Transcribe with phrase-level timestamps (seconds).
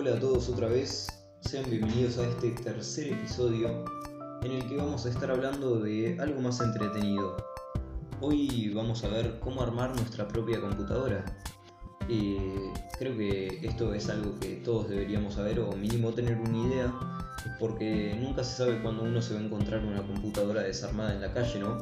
[0.00, 1.08] Hola a todos otra vez,
[1.42, 3.84] sean bienvenidos a este tercer episodio
[4.42, 7.36] en el que vamos a estar hablando de algo más entretenido.
[8.22, 11.22] Hoy vamos a ver cómo armar nuestra propia computadora.
[12.08, 16.94] Eh, creo que esto es algo que todos deberíamos saber o mínimo tener una idea,
[17.58, 21.34] porque nunca se sabe cuándo uno se va a encontrar una computadora desarmada en la
[21.34, 21.78] calle, ¿no?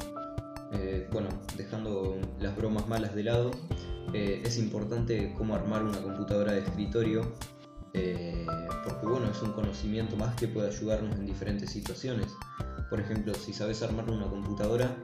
[0.73, 3.53] Eh, bueno, dejando las bromas malas de lado,
[4.13, 7.33] eh, es importante cómo armar una computadora de escritorio,
[7.95, 8.47] eh,
[8.85, 12.27] porque bueno, es un conocimiento más que puede ayudarnos en diferentes situaciones.
[12.91, 14.97] Por ejemplo, si sabes armar una computadora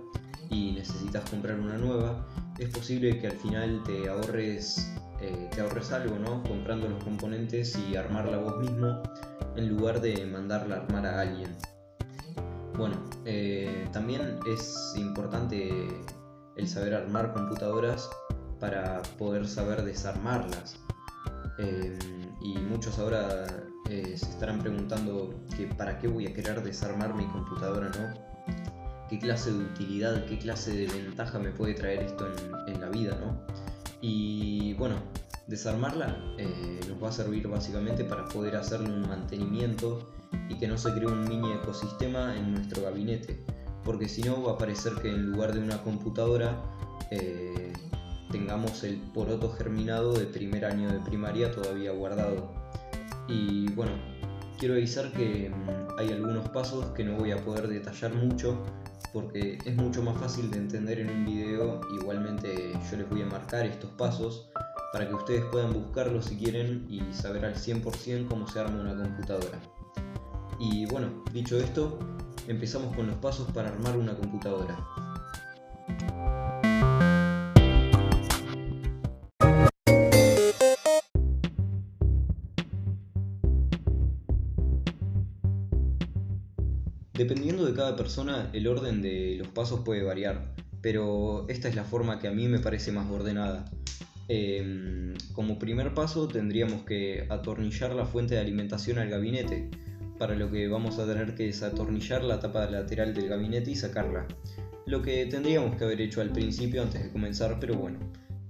[0.51, 2.27] y necesitas comprar una nueva,
[2.59, 4.93] es posible que al final te ahorres,
[5.51, 6.43] te ahorres algo, ¿no?
[6.45, 9.03] Comprando los componentes y armarla vos mismo
[9.57, 11.57] en lugar de mandarla a armar a alguien.
[12.77, 15.89] Bueno, eh, también es importante
[16.57, 18.11] el saber armar computadoras
[18.59, 20.81] para poder saber desarmarlas.
[21.59, 21.99] Eh,
[22.45, 23.47] y muchos ahora
[23.91, 28.15] eh, se estarán preguntando que para qué voy a querer desarmar mi computadora, ¿no?
[29.09, 32.89] ¿Qué clase de utilidad, qué clase de ventaja me puede traer esto en, en la
[32.91, 33.41] vida, ¿no?
[34.01, 34.97] Y bueno,
[35.47, 36.17] desarmarla
[36.89, 40.11] nos va a servir básicamente para poder hacerle un mantenimiento
[40.49, 43.45] y que no se cree un mini ecosistema en nuestro gabinete,
[43.85, 46.63] porque si no va a parecer que en lugar de una computadora
[47.11, 47.73] eh,
[48.35, 52.51] tengamos el poroto germinado de primer año de primaria todavía guardado.
[53.29, 53.93] Y bueno,
[54.59, 58.61] quiero avisar que mm, hay algunos pasos que no voy a poder detallar mucho
[59.13, 63.27] porque es mucho más fácil de entender en un video, igualmente yo les voy a
[63.27, 64.51] marcar estos pasos
[64.93, 69.01] para que ustedes puedan buscarlos si quieren y saber al 100% cómo se arma una
[69.01, 69.61] computadora.
[70.59, 72.01] Y bueno, dicho esto,
[72.49, 75.04] empezamos con los pasos para armar una computadora.
[87.75, 92.29] Cada persona, el orden de los pasos puede variar, pero esta es la forma que
[92.29, 93.65] a mí me parece más ordenada.
[94.29, 99.71] Em, como primer paso tendríamos que atornillar la fuente de alimentación al gabinete,
[100.19, 104.27] para lo que vamos a tener que desatornillar la tapa lateral del gabinete y sacarla.
[104.87, 107.99] Lo que tendríamos que haber hecho al principio antes de comenzar, pero bueno.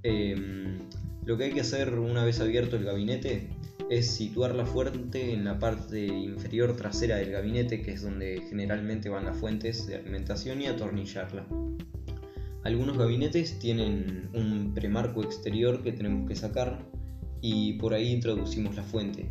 [0.03, 0.79] Em,
[1.25, 3.49] lo que hay que hacer una vez abierto el gabinete
[3.91, 9.09] es situar la fuente en la parte inferior trasera del gabinete, que es donde generalmente
[9.09, 11.47] van las fuentes de alimentación, y atornillarla.
[12.63, 16.83] Algunos gabinetes tienen un premarco exterior que tenemos que sacar
[17.43, 19.29] y por ahí introducimos la fuente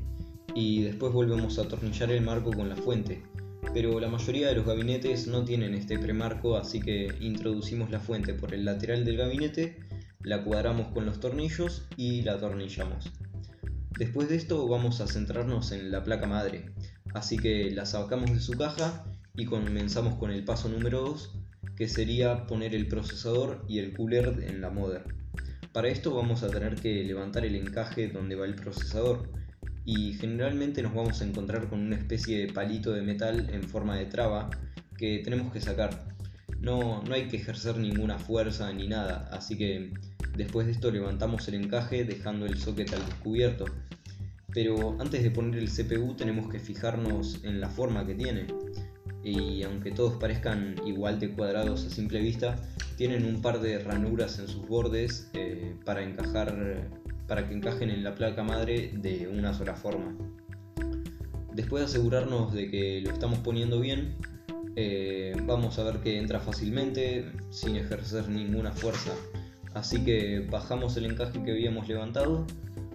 [0.54, 3.24] y después volvemos a atornillar el marco con la fuente.
[3.74, 8.34] Pero la mayoría de los gabinetes no tienen este premarco, así que introducimos la fuente
[8.34, 9.80] por el lateral del gabinete,
[10.22, 13.12] la cuadramos con los tornillos y la atornillamos.
[13.98, 16.72] Después de esto vamos a centrarnos en la placa madre,
[17.14, 19.06] así que la sacamos de su caja
[19.36, 21.36] y comenzamos con el paso número 2,
[21.76, 25.04] que sería poner el procesador y el cooler en la mother.
[25.72, 29.30] Para esto vamos a tener que levantar el encaje donde va el procesador,
[29.86, 33.98] y generalmente nos vamos a encontrar con una especie de palito de metal en forma
[33.98, 34.50] de traba
[34.98, 36.08] que tenemos que sacar.
[36.60, 39.94] No, no hay que ejercer ninguna fuerza ni nada, así que
[40.36, 43.66] después de esto levantamos el encaje dejando el socket al descubierto.
[44.54, 48.48] Pero antes de poner el CPU tenemos que fijarnos en la forma que tiene.
[49.24, 52.56] Y aunque todos parezcan igual de cuadrados a simple vista,
[52.98, 56.90] tienen un par de ranuras en sus bordes eh, para encajar
[57.28, 60.16] para que encajen en la placa madre de una sola forma.
[61.54, 64.16] Después de asegurarnos de que lo estamos poniendo bien,
[64.76, 69.12] eh, vamos a ver que entra fácilmente sin ejercer ninguna fuerza.
[69.74, 72.46] Así que bajamos el encaje que habíamos levantado,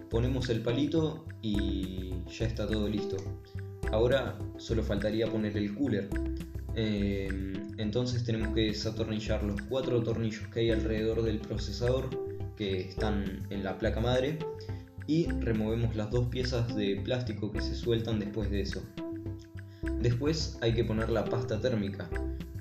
[0.09, 3.17] ponemos el palito y ya está todo listo.
[3.91, 6.09] Ahora solo faltaría poner el cooler.
[6.75, 7.27] Eh,
[7.77, 12.09] entonces tenemos que desatornillar los cuatro tornillos que hay alrededor del procesador
[12.55, 14.37] que están en la placa madre
[15.07, 18.83] y removemos las dos piezas de plástico que se sueltan después de eso.
[19.99, 22.09] Después hay que poner la pasta térmica,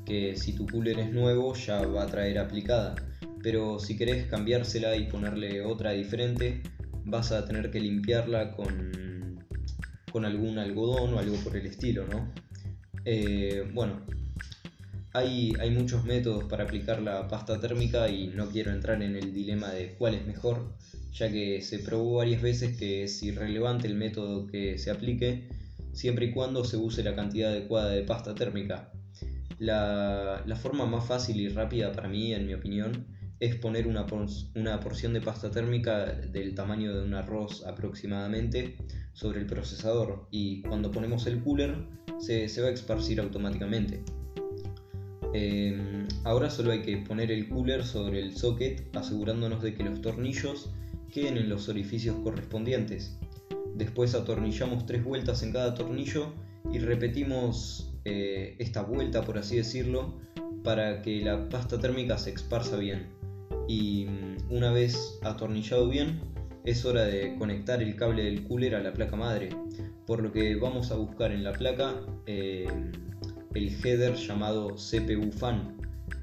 [0.05, 2.95] que si tu cooler es nuevo ya va a traer aplicada,
[3.43, 6.63] pero si querés cambiársela y ponerle otra diferente,
[7.05, 9.45] vas a tener que limpiarla con,
[10.13, 12.33] con algún algodón o algo por el estilo, ¿no?
[13.05, 14.03] Eh, bueno,
[15.13, 19.71] hay, muchos métodos para aplicar la pasta térmica y no quiero entrar en el dilema
[19.71, 20.75] de cuál es mejor,
[21.13, 25.49] ya que se probó varias veces que es irrelevante el método que se aplique,
[25.93, 28.93] siempre y cuando se use la cantidad adecuada de pasta térmica.
[29.59, 33.07] La, forma más fácil y rápida para mí, en mi opinión,
[33.41, 34.07] es poner una,
[34.55, 38.77] una, porción de pasta térmica del tamaño de un arroz aproximadamente
[39.13, 41.87] sobre el procesador y cuando ponemos el cooler
[42.19, 44.03] se, va a esparcir automáticamente.
[45.35, 50.01] Em, ahora solo hay que poner el cooler sobre el socket asegurándonos de que los
[50.01, 50.71] tornillos
[51.13, 53.19] queden en los orificios correspondientes.
[53.77, 56.33] Después atornillamos tres vueltas en cada tornillo
[56.73, 60.19] y repetimos eh, esta vuelta, por así decirlo,
[60.65, 63.18] para que la pasta térmica se esparza bien.
[63.69, 66.21] Y mm, una vez atornillado bien,
[66.65, 69.51] es hora de conectar el cable del cooler a la placa madre,
[70.07, 71.95] por lo que vamos a buscar en la placa
[72.27, 72.67] eh,
[73.55, 75.77] el header llamado CPU fan.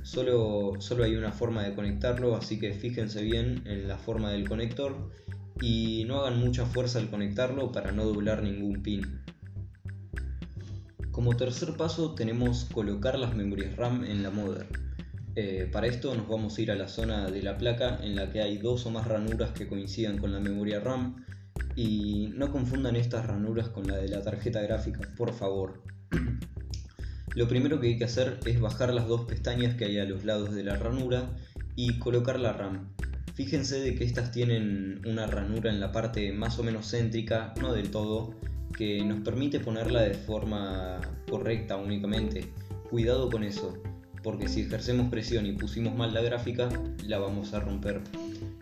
[0.04, 4.48] Solo, solo hay una forma de conectarlo, así que fíjense bien en la forma del
[4.48, 5.12] conector
[5.62, 9.22] y no hagan mucha fuerza al conectarlo para no doblar ningún pin.
[11.12, 14.85] Como tercer paso tenemos colocar las memorias RAM en la mother.
[15.38, 18.32] Eh, para esto nos vamos a ir a la zona de la placa en la
[18.32, 21.26] que hay dos o más ranuras que coincidan con la memoria RAM
[21.76, 25.84] y no confundan estas ranuras con la de la tarjeta gráfica, por favor.
[27.36, 30.24] Lo primero que hay que hacer es bajar las dos pestañas que hay a los
[30.24, 31.30] lados de la ranura
[31.76, 32.96] y colocar la RAM.
[33.34, 37.74] Fíjense de que estas tienen una ranura en la parte más o menos céntrica, no
[37.74, 38.34] del todo,
[38.78, 42.54] que nos permite ponerla de forma correcta únicamente.
[42.90, 43.74] Cuidado con eso,
[44.26, 46.68] porque si ejercemos presión y pusimos mal la gráfica,
[47.06, 48.02] la vamos a romper.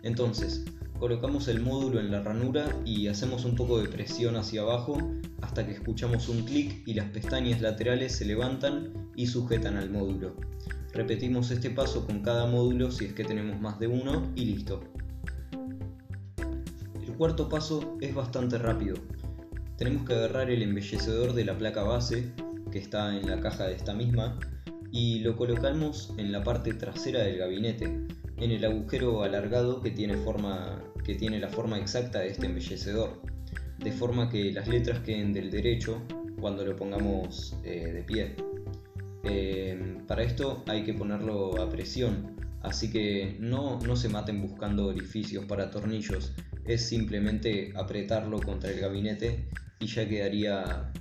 [0.02, 0.62] Entonces,
[0.98, 4.98] colocamos el módulo en la ranura y hacemos un poco de presión hacia abajo
[5.40, 10.36] hasta que escuchamos un clic y las pestañas laterales se levantan y sujetan al módulo.
[10.92, 14.84] Repetimos este paso con cada módulo si es que tenemos más de uno y listo.
[17.02, 18.96] El cuarto paso es bastante rápido,
[19.78, 22.32] tenemos que agarrar el embellecedor de la placa base
[22.70, 24.38] que está en la caja de esta misma
[24.94, 27.86] y lo colocamos en la parte trasera del gabinete,
[28.36, 33.20] en el agujero alargado que tiene, forma, que tiene la forma exacta de este embellecedor,
[33.80, 36.00] de forma que las letras queden del derecho
[36.40, 38.36] cuando lo pongamos eh, de pie.
[39.24, 44.86] Eh, para esto hay que ponerlo a presión, así que no, no se maten buscando
[44.86, 46.34] orificios para tornillos,
[46.66, 49.48] es simplemente apretarlo contra el gabinete
[49.80, 50.92] y ya quedaría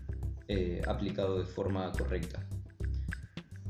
[0.48, 2.44] eh, aplicado de forma correcta.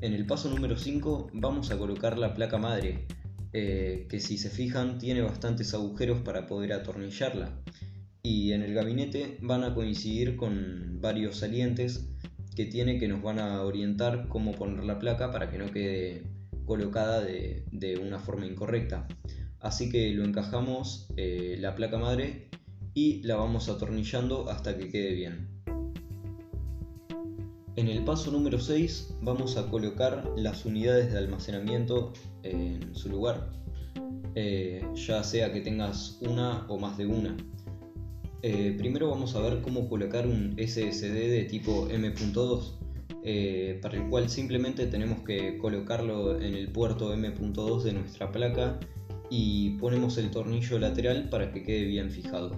[0.04, 3.08] En el paso número 5 vamos a colocar la placa madre,
[3.54, 7.58] eh, que si se fijan tiene bastantes agujeros para poder atornillarla.
[8.22, 12.10] Y en el gabinete van a coincidir con varios salientes
[12.54, 16.24] que tiene que nos van a orientar cómo poner la placa para que no quede
[16.66, 19.08] colocada de, una forma incorrecta.
[19.62, 22.50] Así que lo encajamos eh, la placa madre
[22.94, 25.53] y la vamos atornillando hasta que quede bien.
[27.76, 33.50] En el paso número 6 vamos a colocar las unidades de almacenamiento en su lugar,
[34.36, 37.36] eh, ya sea que tengas una o más de una.
[38.44, 42.78] Eh, primero vamos a ver cómo colocar un SSD de tipo M.2,
[43.24, 48.80] eh, para el cual simplemente tenemos que colocarlo en el puerto M.2 de nuestra placa
[49.32, 52.52] y ponemos el tornillo lateral para que quede bien fijado.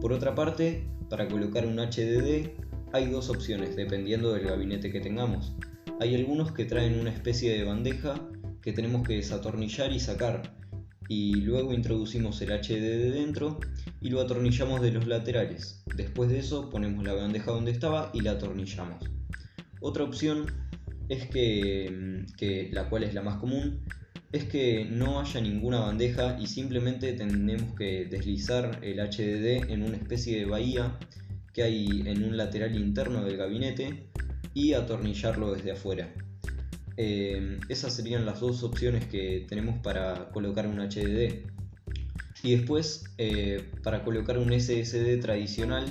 [0.00, 5.52] Por otra parte, para colocar un HDD hay dos opciones dependiendo del gabinete que tengamos.
[6.00, 8.14] Hay algunos que traen una especie de bandeja
[8.62, 10.54] que tenemos que desatornillar y sacar
[11.08, 13.58] y luego introducimos el HDD dentro
[14.00, 15.82] y lo atornillamos de los laterales.
[15.96, 19.04] Después de eso ponemos la bandeja donde estaba y la atornillamos.
[19.80, 20.46] Otra opción
[21.08, 23.80] es que, que la cual es la más común,
[24.32, 29.96] es que no haya ninguna bandeja y simplemente tenemos que deslizar el HDD en una
[29.96, 30.96] especie de bahía
[31.52, 34.08] que hay en un lateral interno del gabinete
[34.54, 36.12] y atornillarlo desde afuera.
[36.96, 41.46] Eh, esas serían las dos opciones que tenemos para colocar un HDD.
[42.42, 45.86] Y después, eh, para colocar un SSD tradicional,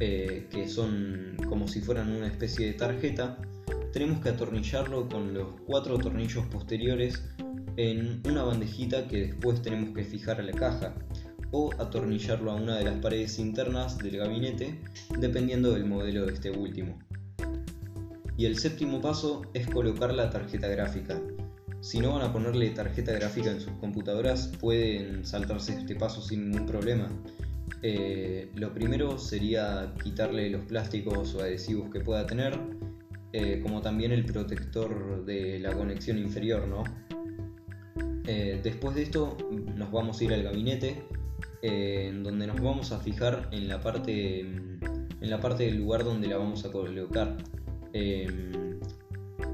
[0.00, 3.38] eh, que son como si fueran una especie de tarjeta,
[3.92, 7.22] tenemos que atornillarlo con los cuatro tornillos posteriores
[7.76, 10.94] en una bandejita que después tenemos que fijar a la caja
[11.52, 14.80] o atornillarlo a una de las paredes internas del gabinete
[15.18, 16.98] dependiendo del modelo de este último.
[18.36, 21.20] Y el séptimo paso es colocar la tarjeta gráfica.
[21.80, 26.50] Si no van a ponerle tarjeta gráfica en sus computadoras pueden saltarse este paso sin
[26.50, 27.08] ningún problema.
[27.82, 32.58] Eh, lo primero sería quitarle los plásticos o adhesivos que pueda tener,
[33.32, 36.84] eh, como también el protector de la conexión inferior, ¿no?
[38.26, 39.36] Eh, después de esto
[39.74, 41.02] nos vamos a ir al gabinete,
[41.62, 46.02] eh, en donde nos vamos a fijar en la parte, en la parte del lugar
[46.02, 47.36] donde la vamos a colocar.
[47.92, 48.26] Eh,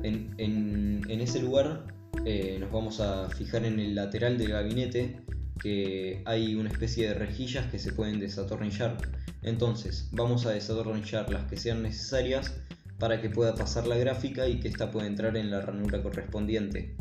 [0.02, 1.84] en, ese lugar
[2.24, 5.20] eh, nos vamos a fijar en el lateral del gabinete
[5.60, 8.96] que hay una especie de rejillas que se pueden desatornillar.
[9.42, 12.54] Entonces, vamos a desatornillar las que sean necesarias
[12.98, 16.96] para que pueda pasar la gráfica y que ésta pueda entrar en la ranura correspondiente.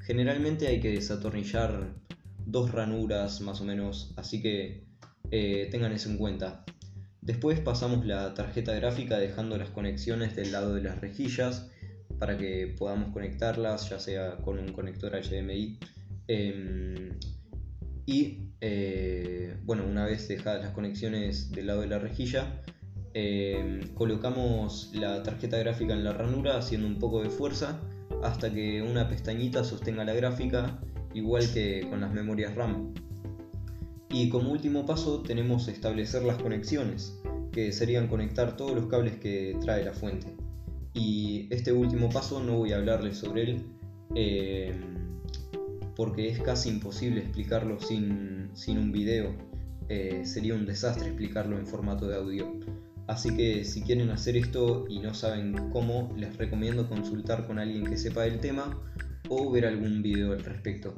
[0.00, 1.94] Generalmente hay que desatornillar
[2.46, 4.84] dos ranuras más o menos, así que
[5.30, 6.64] eh, tengan eso en cuenta.
[7.20, 11.70] Después pasamos la tarjeta gráfica dejando las conexiones del lado de las rejillas
[12.18, 15.78] para que podamos conectarlas, ya sea con un conector HDMI.
[16.28, 17.10] Em,
[18.06, 22.62] y eh, bueno, una vez dejadas las conexiones del lado de la rejilla,
[23.14, 27.80] em, colocamos la tarjeta gráfica en la ranura haciendo un poco de fuerza
[28.22, 30.80] hasta que una pestañita sostenga la gráfica,
[31.14, 32.94] igual que con las memorias RAM.
[34.10, 37.18] Y como último paso tenemos establecer las conexiones,
[37.50, 40.26] que serían conectar todos los cables que trae la fuente.
[40.94, 43.62] Y este último paso no voy a hablarles sobre él
[44.14, 44.74] eh,
[45.96, 49.34] porque es casi imposible explicarlo sin, un video.
[49.88, 52.52] Eh, sería un desastre explicarlo en formato de audio.
[53.06, 57.84] Así que si quieren hacer esto y no saben cómo, les recomiendo consultar con alguien
[57.84, 58.78] que sepa del tema
[59.28, 60.94] o ver algún video al respecto.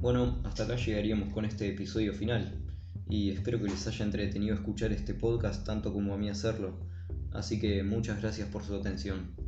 [0.00, 2.60] Bueno, hasta acá llegaríamos con este episodio final
[3.08, 6.80] y espero que les haya entretenido escuchar este podcast tanto como a mí hacerlo.
[7.32, 9.41] Así que muchas gracias por su atención.